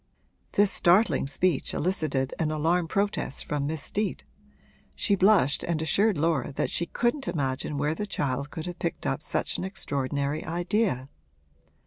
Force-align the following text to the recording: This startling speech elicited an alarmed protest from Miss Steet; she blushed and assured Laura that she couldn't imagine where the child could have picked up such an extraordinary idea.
This 0.53 0.71
startling 0.71 1.27
speech 1.27 1.75
elicited 1.75 2.33
an 2.39 2.49
alarmed 2.49 2.89
protest 2.89 3.45
from 3.45 3.67
Miss 3.67 3.83
Steet; 3.83 4.23
she 4.95 5.13
blushed 5.13 5.63
and 5.63 5.79
assured 5.79 6.17
Laura 6.17 6.51
that 6.53 6.71
she 6.71 6.87
couldn't 6.87 7.27
imagine 7.27 7.77
where 7.77 7.93
the 7.93 8.07
child 8.07 8.49
could 8.49 8.65
have 8.65 8.79
picked 8.79 9.05
up 9.05 9.21
such 9.21 9.59
an 9.59 9.63
extraordinary 9.63 10.43
idea. 10.43 11.07